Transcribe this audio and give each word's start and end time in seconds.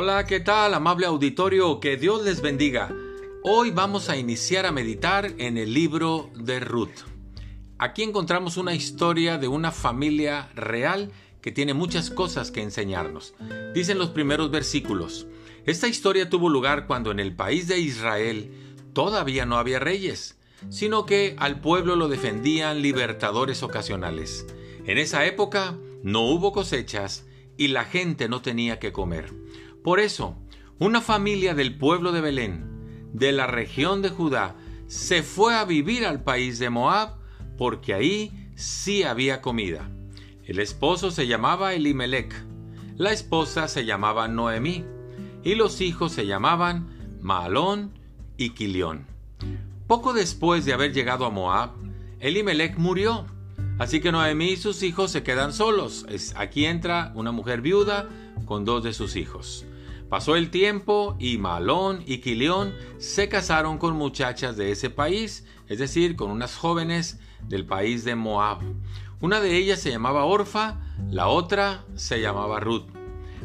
Hola, 0.00 0.26
¿qué 0.26 0.38
tal, 0.38 0.74
amable 0.74 1.06
auditorio? 1.06 1.80
Que 1.80 1.96
Dios 1.96 2.22
les 2.22 2.40
bendiga. 2.40 2.94
Hoy 3.42 3.72
vamos 3.72 4.08
a 4.08 4.16
iniciar 4.16 4.64
a 4.64 4.70
meditar 4.70 5.32
en 5.38 5.58
el 5.58 5.74
libro 5.74 6.30
de 6.36 6.60
Ruth. 6.60 7.00
Aquí 7.78 8.04
encontramos 8.04 8.58
una 8.58 8.76
historia 8.76 9.38
de 9.38 9.48
una 9.48 9.72
familia 9.72 10.50
real 10.54 11.10
que 11.40 11.50
tiene 11.50 11.74
muchas 11.74 12.10
cosas 12.10 12.52
que 12.52 12.62
enseñarnos. 12.62 13.34
Dicen 13.74 13.98
los 13.98 14.10
primeros 14.10 14.52
versículos. 14.52 15.26
Esta 15.66 15.88
historia 15.88 16.30
tuvo 16.30 16.48
lugar 16.48 16.86
cuando 16.86 17.10
en 17.10 17.18
el 17.18 17.34
país 17.34 17.66
de 17.66 17.80
Israel 17.80 18.52
todavía 18.92 19.46
no 19.46 19.56
había 19.56 19.80
reyes, 19.80 20.38
sino 20.68 21.06
que 21.06 21.34
al 21.40 21.60
pueblo 21.60 21.96
lo 21.96 22.06
defendían 22.06 22.82
libertadores 22.82 23.64
ocasionales. 23.64 24.46
En 24.86 24.96
esa 24.96 25.26
época 25.26 25.76
no 26.04 26.20
hubo 26.20 26.52
cosechas 26.52 27.26
y 27.56 27.66
la 27.66 27.84
gente 27.84 28.28
no 28.28 28.42
tenía 28.42 28.78
que 28.78 28.92
comer. 28.92 29.47
Por 29.82 30.00
eso, 30.00 30.36
una 30.78 31.00
familia 31.00 31.54
del 31.54 31.76
pueblo 31.76 32.12
de 32.12 32.20
Belén, 32.20 33.10
de 33.12 33.32
la 33.32 33.46
región 33.46 34.02
de 34.02 34.10
Judá, 34.10 34.56
se 34.86 35.22
fue 35.22 35.54
a 35.54 35.64
vivir 35.64 36.06
al 36.06 36.22
país 36.22 36.58
de 36.58 36.70
Moab, 36.70 37.16
porque 37.56 37.94
ahí 37.94 38.50
sí 38.54 39.02
había 39.02 39.40
comida. 39.40 39.90
El 40.44 40.60
esposo 40.60 41.10
se 41.10 41.26
llamaba 41.26 41.74
Elimelech, 41.74 42.34
la 42.96 43.12
esposa 43.12 43.68
se 43.68 43.84
llamaba 43.84 44.28
Noemí, 44.28 44.84
y 45.42 45.54
los 45.54 45.80
hijos 45.80 46.12
se 46.12 46.26
llamaban 46.26 47.18
Maalón 47.20 47.92
y 48.36 48.50
Quilión. 48.50 49.06
Poco 49.86 50.12
después 50.12 50.64
de 50.64 50.72
haber 50.72 50.92
llegado 50.92 51.24
a 51.24 51.30
Moab, 51.30 51.70
Elimelech 52.20 52.76
murió. 52.76 53.26
Así 53.78 54.00
que 54.00 54.10
Noemí 54.10 54.50
y 54.50 54.56
sus 54.56 54.82
hijos 54.82 55.12
se 55.12 55.22
quedan 55.22 55.52
solos. 55.52 56.04
aquí 56.34 56.66
entra 56.66 57.12
una 57.14 57.30
mujer 57.30 57.60
viuda 57.60 58.08
con 58.44 58.64
dos 58.64 58.82
de 58.82 58.92
sus 58.92 59.14
hijos. 59.14 59.64
Pasó 60.08 60.36
el 60.36 60.50
tiempo 60.50 61.16
y 61.20 61.38
Malón 61.38 62.02
y 62.06 62.18
Quilión 62.18 62.74
se 62.98 63.28
casaron 63.28 63.78
con 63.78 63.94
muchachas 63.94 64.56
de 64.56 64.72
ese 64.72 64.90
país, 64.90 65.46
es 65.68 65.78
decir, 65.78 66.16
con 66.16 66.30
unas 66.30 66.56
jóvenes 66.56 67.20
del 67.46 67.66
país 67.66 68.04
de 68.04 68.16
Moab. 68.16 68.60
Una 69.20 69.40
de 69.40 69.56
ellas 69.56 69.80
se 69.80 69.90
llamaba 69.90 70.24
Orfa, 70.24 70.80
la 71.10 71.28
otra 71.28 71.84
se 71.94 72.20
llamaba 72.20 72.58
Ruth. 72.58 72.86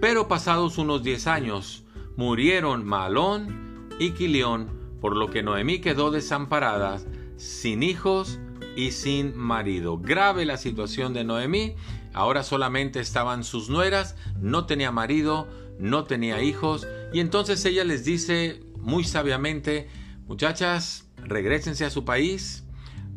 Pero 0.00 0.28
pasados 0.28 0.78
unos 0.78 1.02
diez 1.02 1.26
años, 1.26 1.84
murieron 2.16 2.84
Malón 2.84 3.88
y 4.00 4.10
Quilión, 4.10 4.98
por 5.00 5.14
lo 5.14 5.30
que 5.30 5.42
Noemí 5.42 5.80
quedó 5.80 6.10
desamparada, 6.10 7.00
sin 7.36 7.82
hijos 7.82 8.40
y 8.76 8.92
sin 8.92 9.36
marido. 9.36 9.98
Grave 9.98 10.44
la 10.44 10.58
situación 10.58 11.14
de 11.14 11.24
Noemí, 11.24 11.74
ahora 12.12 12.42
solamente 12.42 13.00
estaban 13.00 13.42
sus 13.42 13.68
nueras, 13.68 14.14
no 14.40 14.66
tenía 14.66 14.92
marido, 14.92 15.48
no 15.78 16.04
tenía 16.04 16.42
hijos, 16.42 16.86
y 17.12 17.20
entonces 17.20 17.64
ella 17.64 17.84
les 17.84 18.04
dice 18.04 18.60
muy 18.78 19.02
sabiamente, 19.04 19.88
muchachas, 20.26 21.08
regresense 21.16 21.84
a 21.84 21.90
su 21.90 22.04
país, 22.04 22.64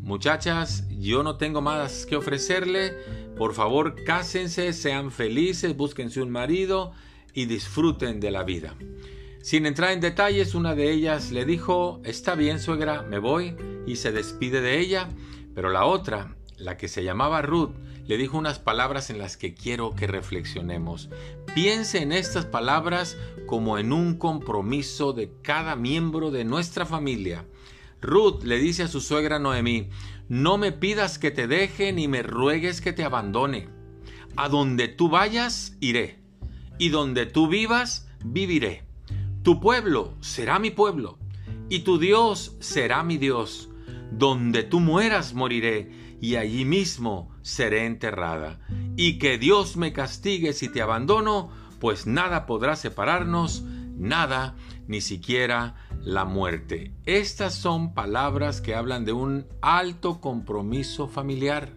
muchachas, 0.02 0.85
yo 0.89 1.21
no 1.23 1.37
tengo 1.37 1.61
más 1.61 2.05
que 2.05 2.15
ofrecerle, 2.15 2.93
por 3.37 3.53
favor 3.53 3.95
cásense, 4.03 4.73
sean 4.73 5.11
felices, 5.11 5.75
búsquense 5.75 6.21
un 6.21 6.31
marido 6.31 6.93
y 7.33 7.45
disfruten 7.45 8.19
de 8.19 8.31
la 8.31 8.43
vida. 8.43 8.75
Sin 9.41 9.65
entrar 9.65 9.91
en 9.91 10.02
detalles, 10.02 10.55
una 10.55 10.75
de 10.75 10.91
ellas 10.91 11.31
le 11.31 11.45
dijo, 11.45 12.02
está 12.03 12.35
bien 12.35 12.59
suegra, 12.59 13.03
me 13.03 13.19
voy, 13.19 13.55
y 13.87 13.95
se 13.95 14.11
despide 14.11 14.59
de 14.59 14.80
ella, 14.80 15.07
pero 15.59 15.71
la 15.71 15.85
otra, 15.85 16.38
la 16.57 16.77
que 16.77 16.88
se 16.88 17.03
llamaba 17.03 17.41
Ruth, 17.41 17.71
le 18.07 18.15
dijo 18.15 18.38
unas 18.38 18.59
palabras 18.59 19.09
en 19.09 19.19
las 19.19 19.35
que 19.35 19.55
quiero 19.55 19.93
que 19.93 20.07
reflexionemos. 20.07 21.09
Piense 21.53 22.02
en 22.02 22.13
estas 22.13 22.45
palabras 22.45 23.17
como 23.45 23.77
en 23.77 23.92
un 23.92 24.15
compromiso 24.15 25.11
de 25.11 25.33
cada 25.42 25.75
miembro 25.75 26.31
de 26.31 26.45
nuestra 26.45 26.86
familia. 26.86 27.45
Ruth 28.02 28.43
le 28.43 28.58
dice 28.58 28.83
a 28.83 28.87
su 28.87 29.02
suegra 29.02 29.37
Noemí, 29.37 29.89
no 30.30 30.58
me 30.58 30.71
pidas 30.71 31.20
que 31.20 31.30
te 31.30 31.45
deje 31.45 31.91
ni 31.91 32.08
me 32.08 32.23
ruegues 32.23 32.80
que 32.80 32.93
te 32.93 33.03
abandone. 33.03 33.67
A 34.37 34.47
donde 34.47 34.87
tú 34.87 35.09
vayas, 35.09 35.76
iré, 35.81 36.20
y 36.77 36.87
donde 36.87 37.26
tú 37.26 37.49
vivas, 37.49 38.08
viviré. 38.23 38.86
Tu 39.43 39.59
pueblo 39.59 40.14
será 40.21 40.58
mi 40.58 40.71
pueblo, 40.71 41.20
y 41.67 41.80
tu 41.80 41.99
Dios 41.99 42.55
será 42.61 43.03
mi 43.03 43.17
Dios. 43.17 43.68
Donde 44.11 44.64
tú 44.64 44.80
mueras, 44.80 45.33
moriré, 45.33 46.17
y 46.21 46.36
allí 46.36 46.65
mismo 46.65 47.31
seré 47.42 47.86
enterrada. 47.86 48.59
Y 48.95 49.20
que 49.20 49.37
Dios 49.37 49.77
me 49.77 49.93
castigue 49.93 50.53
si 50.53 50.70
te 50.70 50.81
abandono, 50.81 51.52
pues 51.80 52.08
nada 52.08 52.45
podrá 52.45 52.75
separarnos, 52.75 53.64
nada, 53.95 54.55
ni 54.87 55.02
siquiera 55.02 55.75
la 56.02 56.25
muerte. 56.25 56.93
Estas 57.05 57.53
son 57.53 57.93
palabras 57.93 58.61
que 58.61 58.75
hablan 58.75 59.05
de 59.05 59.14
un 59.14 59.45
alto 59.61 60.20
compromiso 60.20 61.08
familiar, 61.08 61.73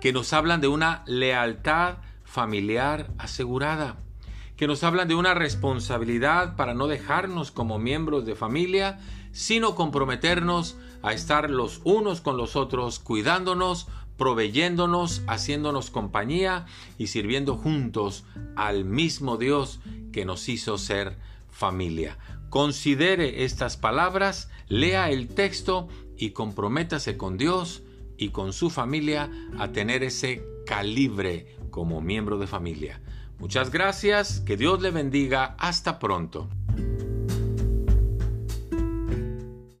que 0.00 0.12
nos 0.12 0.32
hablan 0.32 0.60
de 0.60 0.68
una 0.68 1.04
lealtad 1.06 1.98
familiar 2.24 3.12
asegurada, 3.18 3.98
que 4.58 4.66
nos 4.66 4.82
hablan 4.82 5.06
de 5.06 5.14
una 5.14 5.34
responsabilidad 5.34 6.56
para 6.56 6.74
no 6.74 6.88
dejarnos 6.88 7.52
como 7.52 7.78
miembros 7.78 8.26
de 8.26 8.34
familia, 8.34 8.98
sino 9.30 9.76
comprometernos 9.76 10.76
a 11.00 11.12
estar 11.12 11.48
los 11.48 11.80
unos 11.84 12.20
con 12.20 12.36
los 12.36 12.56
otros, 12.56 12.98
cuidándonos, 12.98 13.86
proveyéndonos, 14.16 15.22
haciéndonos 15.28 15.90
compañía 15.90 16.66
y 16.98 17.06
sirviendo 17.06 17.54
juntos 17.54 18.24
al 18.56 18.84
mismo 18.84 19.36
Dios 19.36 19.78
que 20.12 20.24
nos 20.24 20.48
hizo 20.48 20.76
ser 20.76 21.16
familia. 21.52 22.18
Considere 22.50 23.44
estas 23.44 23.76
palabras, 23.76 24.50
lea 24.66 25.08
el 25.10 25.28
texto 25.28 25.86
y 26.16 26.30
comprométase 26.30 27.16
con 27.16 27.38
Dios 27.38 27.84
y 28.16 28.30
con 28.30 28.52
su 28.52 28.70
familia 28.70 29.30
a 29.56 29.68
tener 29.68 30.02
ese 30.02 30.42
calibre 30.66 31.56
como 31.70 32.00
miembro 32.00 32.38
de 32.38 32.48
familia. 32.48 33.00
Muchas 33.38 33.70
gracias, 33.70 34.40
que 34.40 34.56
Dios 34.56 34.82
le 34.82 34.90
bendiga, 34.90 35.54
hasta 35.58 35.98
pronto. 35.98 36.48